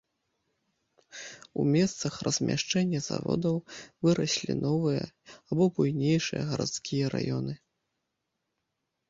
У 1.63 1.65
месцах 1.75 2.13
размяшчэння 2.27 3.01
заводаў 3.09 3.55
выраслі 4.07 4.57
новыя 4.65 5.05
або 5.51 5.63
буйнейшыя 5.77 6.41
гарадскія 6.55 7.05
раёны. 7.17 7.53